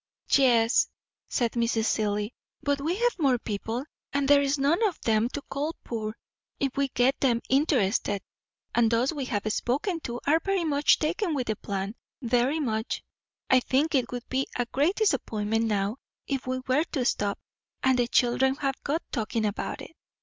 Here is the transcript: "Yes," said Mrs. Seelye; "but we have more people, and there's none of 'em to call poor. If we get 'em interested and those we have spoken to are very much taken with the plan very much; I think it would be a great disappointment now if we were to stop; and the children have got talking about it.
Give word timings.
"Yes," 0.31 0.87
said 1.29 1.51
Mrs. 1.51 1.85
Seelye; 1.85 2.31
"but 2.63 2.81
we 2.81 2.95
have 2.95 3.19
more 3.19 3.37
people, 3.37 3.85
and 4.11 4.27
there's 4.27 4.57
none 4.57 4.81
of 4.87 4.97
'em 5.05 5.29
to 5.29 5.43
call 5.43 5.75
poor. 5.83 6.17
If 6.59 6.75
we 6.75 6.87
get 6.87 7.23
'em 7.23 7.43
interested 7.49 8.23
and 8.73 8.89
those 8.89 9.13
we 9.13 9.25
have 9.25 9.43
spoken 9.53 9.99
to 9.99 10.19
are 10.25 10.39
very 10.39 10.63
much 10.63 10.97
taken 10.97 11.35
with 11.35 11.45
the 11.45 11.55
plan 11.55 11.93
very 12.19 12.59
much; 12.59 13.03
I 13.47 13.59
think 13.59 13.93
it 13.93 14.11
would 14.11 14.27
be 14.27 14.47
a 14.57 14.65
great 14.65 14.95
disappointment 14.95 15.65
now 15.65 15.97
if 16.25 16.47
we 16.47 16.61
were 16.65 16.85
to 16.93 17.05
stop; 17.05 17.37
and 17.83 17.99
the 17.99 18.07
children 18.07 18.55
have 18.55 18.81
got 18.83 19.03
talking 19.11 19.45
about 19.45 19.83
it. 19.83 19.91